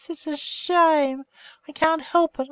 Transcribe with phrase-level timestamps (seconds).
[0.09, 1.25] It's a sh shame!
[1.69, 2.39] I can't help it!